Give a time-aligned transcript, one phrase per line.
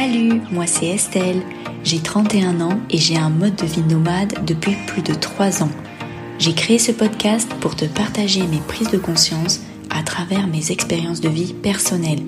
[0.00, 1.42] Salut, moi c'est Estelle.
[1.82, 5.70] J'ai 31 ans et j'ai un mode de vie nomade depuis plus de 3 ans.
[6.38, 11.20] J'ai créé ce podcast pour te partager mes prises de conscience à travers mes expériences
[11.20, 12.22] de vie personnelles.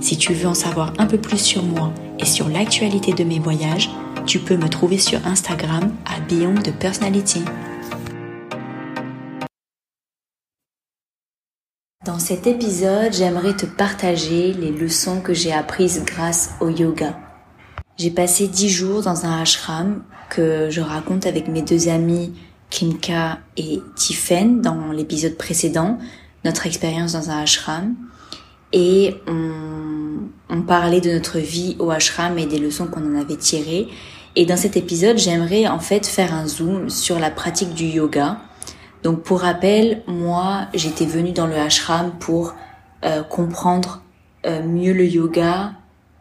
[0.00, 3.38] Si tu veux en savoir un peu plus sur moi et sur l'actualité de mes
[3.38, 3.90] voyages,
[4.24, 7.42] tu peux me trouver sur Instagram à Beyond de Personality.
[12.04, 17.18] Dans cet épisode, j'aimerais te partager les leçons que j'ai apprises grâce au yoga.
[17.96, 22.34] J'ai passé dix jours dans un ashram que je raconte avec mes deux amis
[22.68, 25.96] Kimka et Tiffen dans l'épisode précédent,
[26.44, 27.94] notre expérience dans un ashram.
[28.74, 30.18] Et on,
[30.50, 33.88] on parlait de notre vie au ashram et des leçons qu'on en avait tirées.
[34.36, 38.40] Et dans cet épisode, j'aimerais en fait faire un zoom sur la pratique du yoga
[39.04, 42.54] donc pour rappel, moi j'étais venue dans le ashram pour
[43.04, 44.02] euh, comprendre
[44.46, 45.74] euh, mieux le yoga,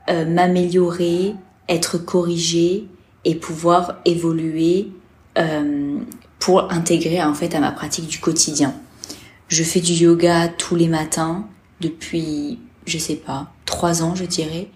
[0.09, 1.33] euh, m'améliorer,
[1.69, 2.85] être corrigée
[3.23, 4.91] et pouvoir évoluer
[6.37, 8.75] pour intégrer en fait à ma pratique du quotidien.
[9.47, 11.47] Je fais du yoga tous les matins
[11.79, 14.67] depuis, je sais pas, trois ans je dirais,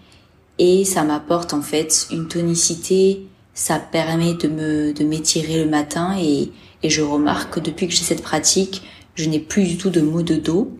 [0.58, 3.28] et ça m'apporte en fait une tonicité,
[3.58, 7.94] ça permet de me de m'étirer le matin et et je remarque que depuis que
[7.94, 8.82] j'ai cette pratique,
[9.14, 10.70] je n'ai plus du tout de maux de dos.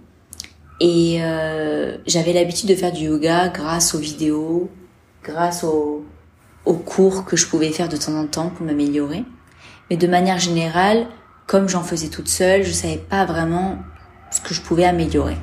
[0.80, 4.70] Et euh, j'avais l'habitude de faire du yoga grâce aux vidéos,
[5.24, 6.04] grâce aux,
[6.64, 9.24] aux cours que je pouvais faire de temps en temps pour m'améliorer.
[9.90, 11.08] Mais de manière générale,
[11.48, 13.78] comme j'en faisais toute seule, je savais pas vraiment
[14.30, 15.36] ce que je pouvais améliorer.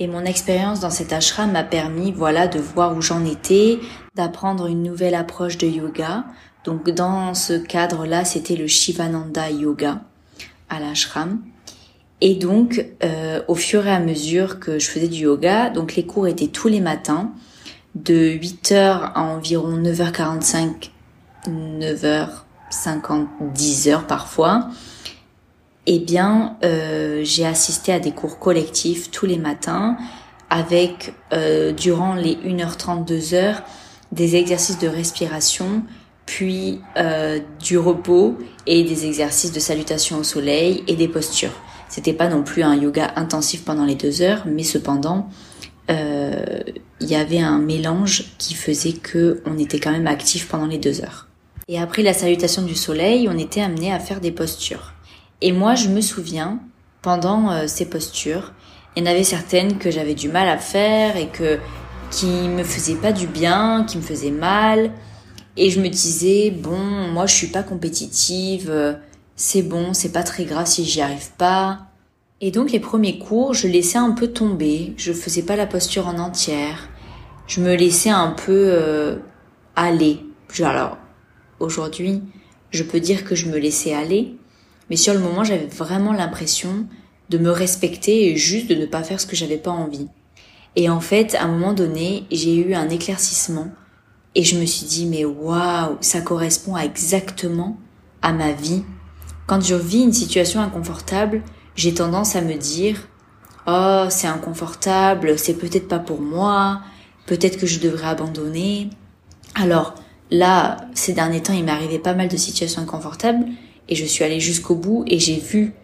[0.00, 3.78] Et mon expérience dans cet ashram m'a permis, voilà, de voir où j'en étais,
[4.16, 6.24] d'apprendre une nouvelle approche de yoga,
[6.64, 10.00] donc dans ce cadre-là, c'était le Shivananda Yoga
[10.68, 11.40] à l'ashram.
[12.20, 16.06] Et donc, euh, au fur et à mesure que je faisais du yoga, donc les
[16.06, 17.32] cours étaient tous les matins,
[17.94, 20.90] de 8h à environ 9h45,
[21.46, 24.70] 9h50, 10h parfois.
[25.86, 29.98] Eh bien, euh, j'ai assisté à des cours collectifs tous les matins
[30.48, 33.56] avec, euh, durant les 1h30, 2h,
[34.12, 35.82] des exercices de respiration,
[36.26, 41.52] puis euh, du repos et des exercices de salutation au soleil et des postures.
[41.88, 45.28] C'était pas non plus un yoga intensif pendant les deux heures, mais cependant,
[45.90, 46.60] euh,
[47.00, 50.78] il y avait un mélange qui faisait que on était quand même actif pendant les
[50.78, 51.28] deux heures.
[51.68, 54.92] Et après la salutation du soleil, on était amené à faire des postures.
[55.40, 56.60] Et moi, je me souviens,
[57.02, 58.52] pendant euh, ces postures,
[58.96, 61.58] il y en avait certaines que j'avais du mal à faire et que
[62.10, 64.90] qui me faisaient pas du bien, qui me faisaient mal.
[65.56, 66.78] Et je me disais, bon,
[67.12, 68.94] moi je suis pas compétitive, euh,
[69.36, 71.86] c'est bon, c'est pas très grave si j'y arrive pas.
[72.40, 76.08] Et donc les premiers cours, je laissais un peu tomber, je faisais pas la posture
[76.08, 76.88] en entière,
[77.46, 79.16] je me laissais un peu euh,
[79.76, 80.20] aller.
[80.60, 80.98] Alors
[81.60, 82.22] aujourd'hui,
[82.70, 84.36] je peux dire que je me laissais aller,
[84.90, 86.86] mais sur le moment, j'avais vraiment l'impression
[87.30, 90.08] de me respecter et juste de ne pas faire ce que j'avais pas envie.
[90.76, 93.68] Et en fait, à un moment donné, j'ai eu un éclaircissement
[94.34, 97.76] et je me suis dit, mais waouh, ça correspond exactement
[98.22, 98.82] à ma vie.
[99.46, 101.42] Quand je vis une situation inconfortable,
[101.76, 103.08] j'ai tendance à me dire,
[103.66, 106.80] oh, c'est inconfortable, c'est peut-être pas pour moi,
[107.26, 108.90] peut-être que je devrais abandonner.
[109.54, 109.94] Alors,
[110.30, 113.46] là, ces derniers temps, il m'est arrivé pas mal de situations inconfortables
[113.88, 115.74] et je suis allée jusqu'au bout et j'ai vu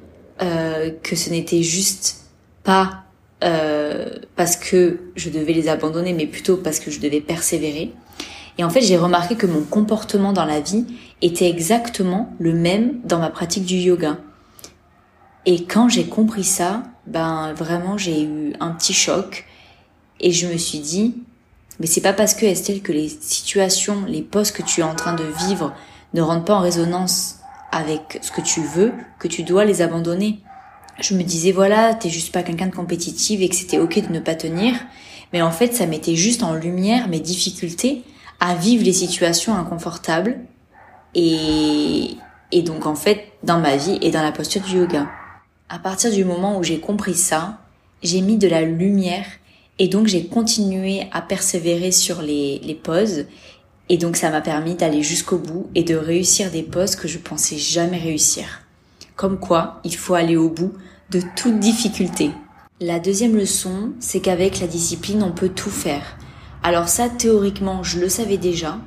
[0.42, 2.24] euh, que ce n'était juste
[2.64, 3.04] pas
[3.44, 7.92] euh, parce que je devais les abandonner, mais plutôt parce que je devais persévérer.
[8.58, 10.86] Et en fait, j'ai remarqué que mon comportement dans la vie
[11.22, 14.18] était exactement le même dans ma pratique du yoga.
[15.46, 19.46] Et quand j'ai compris ça, ben vraiment j'ai eu un petit choc
[20.20, 21.14] et je me suis dit
[21.80, 24.94] mais c'est pas parce que Estelle que les situations, les postes que tu es en
[24.94, 25.72] train de vivre
[26.12, 27.36] ne rentrent pas en résonance
[27.72, 30.40] avec ce que tu veux que tu dois les abandonner.
[31.00, 34.12] Je me disais voilà, t'es juste pas quelqu'un de compétitive et que c'était ok de
[34.12, 34.74] ne pas tenir,
[35.32, 38.02] mais en fait ça mettait juste en lumière mes difficultés
[38.40, 40.38] à vivre les situations inconfortables
[41.14, 42.16] et,
[42.52, 45.08] et donc en fait dans ma vie et dans la posture du yoga.
[45.68, 47.58] À partir du moment où j'ai compris ça,
[48.02, 49.26] j'ai mis de la lumière
[49.78, 53.26] et donc j'ai continué à persévérer sur les, les poses
[53.88, 57.18] et donc ça m'a permis d'aller jusqu'au bout et de réussir des poses que je
[57.18, 58.62] pensais jamais réussir.
[59.16, 60.72] Comme quoi, il faut aller au bout
[61.10, 62.30] de toute difficulté.
[62.80, 66.16] La deuxième leçon, c'est qu'avec la discipline, on peut tout faire.
[66.62, 68.78] Alors ça, théoriquement, je le savais déjà,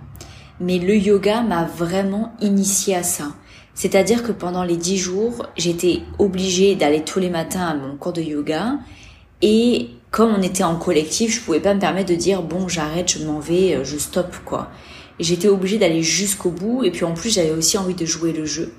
[0.59, 3.29] mais le yoga m'a vraiment initié à ça.
[3.73, 8.13] C'est-à-dire que pendant les dix jours, j'étais obligée d'aller tous les matins à mon cours
[8.13, 8.75] de yoga
[9.41, 13.11] et comme on était en collectif, je pouvais pas me permettre de dire bon j'arrête,
[13.11, 14.69] je m'en vais, euh, je stoppe quoi.
[15.19, 18.45] J'étais obligée d'aller jusqu'au bout et puis en plus j'avais aussi envie de jouer le
[18.45, 18.73] jeu.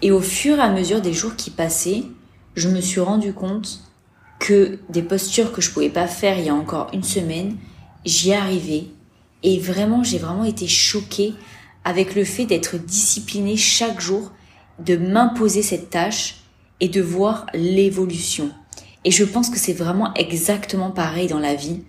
[0.00, 2.04] Et au fur et à mesure des jours qui passaient,
[2.54, 3.80] je me suis rendu compte
[4.38, 7.56] que des postures que je pouvais pas faire il y a encore une semaine,
[8.04, 8.86] j'y arrivais
[9.42, 11.34] et vraiment j'ai vraiment été choquée
[11.84, 14.32] avec le fait d'être disciplinée chaque jour,
[14.78, 16.36] de m'imposer cette tâche
[16.80, 18.50] et de voir l'évolution.
[19.04, 21.80] Et je pense que c'est vraiment exactement pareil dans la vie.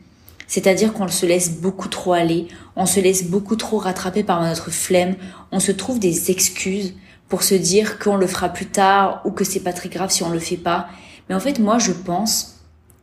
[0.47, 4.69] C'est-à-dire qu'on se laisse beaucoup trop aller, on se laisse beaucoup trop rattraper par notre
[4.69, 5.15] flemme,
[5.51, 6.93] on se trouve des excuses
[7.29, 10.23] pour se dire qu'on le fera plus tard ou que c'est pas très grave si
[10.23, 10.89] on le fait pas.
[11.29, 12.60] Mais en fait, moi, je pense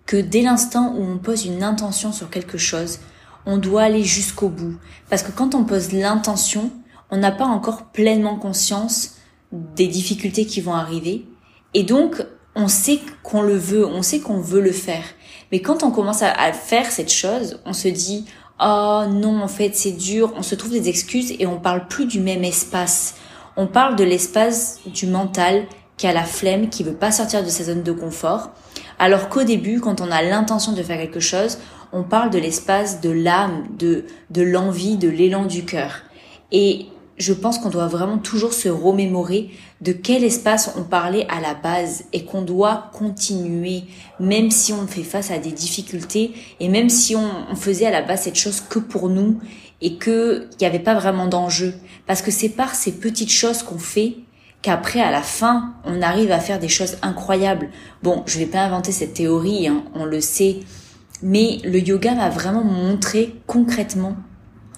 [0.08, 2.98] que dès l'instant où on pose une intention sur quelque chose,
[3.44, 4.76] on doit aller jusqu'au bout.
[5.10, 6.72] Parce que quand on pose l'intention,
[7.10, 9.16] on n'a pas encore pleinement conscience
[9.52, 11.26] des difficultés qui vont arriver.
[11.74, 12.24] Et donc,
[12.54, 15.04] on sait qu'on le veut, on sait qu'on veut le faire.
[15.52, 18.24] Mais quand on commence à, faire cette chose, on se dit
[18.60, 22.06] oh non en fait c'est dur, on se trouve des excuses et on parle plus
[22.06, 23.16] du même espace.
[23.56, 25.66] On parle de l'espace du mental
[25.98, 28.50] qui a la flemme, qui veut pas sortir de sa zone de confort.
[28.98, 31.58] Alors qu'au début, quand on a l'intention de faire quelque chose,
[31.92, 36.02] on parle de l'espace de l'âme, de, de l'envie, de l'élan du cœur.
[36.52, 36.86] Et
[37.18, 39.50] je pense qu'on doit vraiment toujours se remémorer
[39.80, 43.84] de quel espace on parlait à la base et qu'on doit continuer,
[44.20, 48.02] même si on fait face à des difficultés et même si on, faisait à la
[48.02, 49.40] base cette chose que pour nous
[49.80, 51.74] et qu'il n'y avait pas vraiment d'enjeu.
[52.06, 54.16] Parce que c'est par ces petites choses qu'on fait
[54.62, 57.70] qu'après, à la fin, on arrive à faire des choses incroyables.
[58.02, 60.60] Bon, je vais pas inventer cette théorie, hein, on le sait,
[61.22, 64.16] mais le yoga m'a vraiment montré concrètement,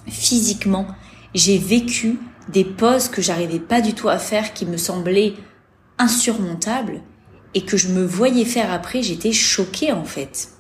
[0.06, 0.86] physiquement,
[1.34, 2.18] j'ai vécu
[2.48, 5.34] des poses que j'arrivais pas du tout à faire qui me semblaient
[5.98, 7.02] insurmontables
[7.54, 10.50] et que je me voyais faire après, j'étais choquée en fait.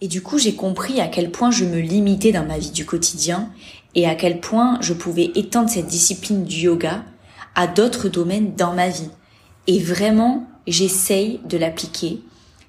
[0.00, 2.84] Et du coup, j'ai compris à quel point je me limitais dans ma vie du
[2.84, 3.50] quotidien
[3.94, 7.04] et à quel point je pouvais étendre cette discipline du yoga
[7.54, 9.10] à d'autres domaines dans ma vie.
[9.66, 12.20] Et vraiment, j'essaye de l'appliquer.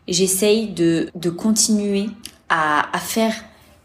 [0.07, 2.09] J'essaye de, de continuer
[2.49, 3.33] à, à faire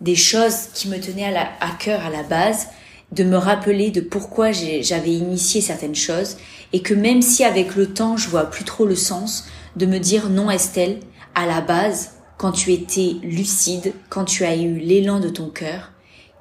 [0.00, 2.68] des choses qui me tenaient à, à cœur à la base,
[3.12, 6.36] de me rappeler de pourquoi j'avais initié certaines choses
[6.72, 9.46] et que même si avec le temps je vois plus trop le sens,
[9.76, 11.00] de me dire non Estelle,
[11.34, 15.92] à la base, quand tu étais lucide, quand tu as eu l'élan de ton cœur,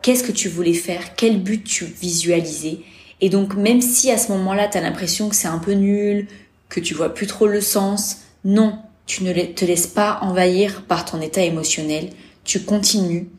[0.01, 2.79] qu'est-ce que tu voulais faire, quel but tu visualisais?
[3.21, 6.27] Et donc même si à ce moment-là tu as l'impression que c'est un peu nul,
[6.69, 11.05] que tu vois plus trop le sens, non, tu ne te laisses pas envahir par
[11.05, 12.09] ton état émotionnel,
[12.43, 13.29] tu continues.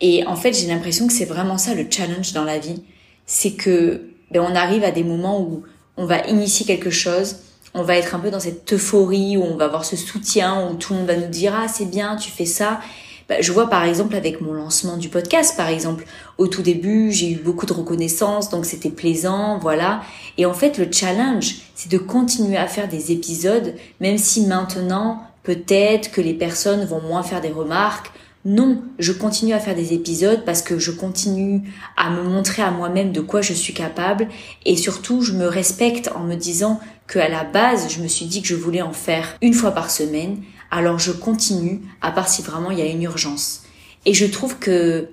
[0.00, 2.82] Et en fait, j'ai l'impression que c'est vraiment ça le challenge dans la vie,
[3.24, 5.62] c'est que ben, on arrive à des moments où
[5.96, 7.36] on va initier quelque chose,
[7.74, 10.74] on va être un peu dans cette euphorie où on va avoir ce soutien où
[10.74, 12.80] tout le monde va nous dire ah c'est bien, tu fais ça.
[13.28, 16.06] Ben, je vois par exemple avec mon lancement du podcast, par exemple,
[16.38, 20.02] au tout début, j'ai eu beaucoup de reconnaissance, donc c'était plaisant, voilà.
[20.38, 25.24] Et en fait, le challenge, c'est de continuer à faire des épisodes, même si maintenant,
[25.42, 28.12] peut-être que les personnes vont moins faire des remarques,
[28.44, 31.62] non, je continue à faire des épisodes parce que je continue
[31.96, 34.28] à me montrer à moi-même de quoi je suis capable
[34.64, 36.78] et surtout je me respecte en me disant
[37.08, 39.72] que à la base je me suis dit que je voulais en faire une fois
[39.72, 40.42] par semaine.
[40.76, 43.62] Alors je continue à part si vraiment il y a une urgence.
[44.04, 45.08] Et je trouve que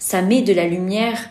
[0.00, 1.30] ça met de la lumière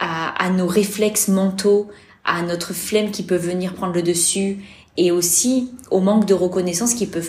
[0.00, 1.88] à, nos réflexes mentaux,
[2.24, 4.58] à notre flemme qui peut venir prendre le dessus
[4.96, 7.22] et aussi au manque de reconnaissance qui, peut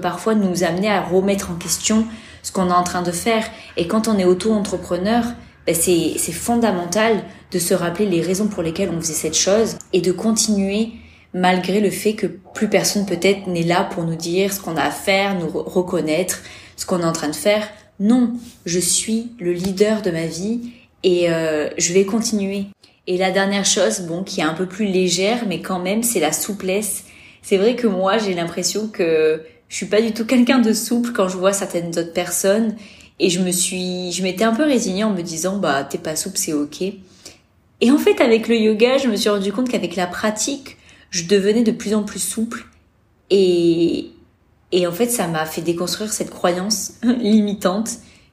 [0.00, 2.06] parfois nous amener à remettre en question
[2.42, 3.44] ce qu'on est en train de faire.
[3.76, 5.22] Et quand on est auto-entrepreneur,
[5.64, 7.22] ben c'est fondamental
[7.52, 10.94] de se rappeler les raisons pour lesquelles on faisait cette chose et de continuer
[11.34, 14.82] malgré le fait que plus personne peut-être n'est là pour nous dire ce qu'on a
[14.82, 16.42] à faire, nous reconnaître
[16.76, 17.68] ce qu'on est en train de faire.
[18.00, 18.32] Non,
[18.66, 20.72] je suis le leader de ma vie
[21.02, 22.66] et euh, je vais continuer.
[23.06, 26.20] Et la dernière chose, bon, qui est un peu plus légère, mais quand même, c'est
[26.20, 27.04] la souplesse.
[27.42, 31.12] C'est vrai que moi, j'ai l'impression que je suis pas du tout quelqu'un de souple
[31.12, 32.74] quand je vois certaines autres personnes
[33.20, 36.16] et je me suis je m'étais un peu résignée en me disant bah t'es pas
[36.16, 39.94] souple c'est ok et en fait avec le yoga je me suis rendu compte qu'avec
[39.94, 40.76] la pratique
[41.10, 42.66] je devenais de plus en plus souple
[43.30, 44.10] et
[44.72, 47.90] et en fait ça m'a fait déconstruire cette croyance limitante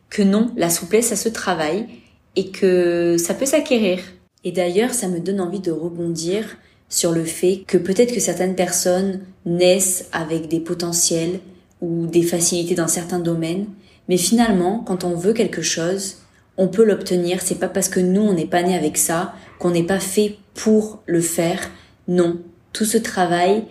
[0.10, 1.88] que non la souplesse ça se travaille
[2.36, 4.00] et que ça peut s'acquérir
[4.44, 6.58] et d'ailleurs ça me donne envie de rebondir
[6.90, 11.40] sur le fait que peut-être que certaines personnes naissent avec des potentiels
[11.82, 13.68] ou des facilités dans certains domaines,
[14.10, 16.18] mais finalement, quand on veut quelque chose,
[16.58, 17.42] on peut l'obtenir.
[17.42, 20.38] C'est pas parce que nous, on n'est pas né avec ça, qu'on n'est pas fait
[20.56, 21.60] pour le faire.
[22.08, 22.42] Non.
[22.74, 23.64] Tout ce travail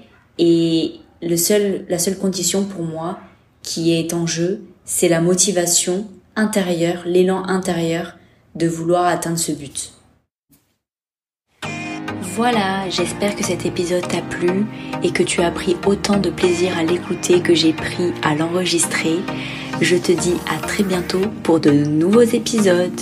[1.36, 3.18] seul, la seule condition pour moi
[3.62, 8.16] qui est en jeu, c'est la motivation intérieure, l'élan intérieur
[8.54, 9.92] de vouloir atteindre ce but.
[12.36, 14.66] Voilà, j'espère que cet épisode t'a plu
[15.02, 19.16] et que tu as pris autant de plaisir à l'écouter que j'ai pris à l'enregistrer.
[19.80, 23.00] Je te dis à très bientôt pour de nouveaux épisodes.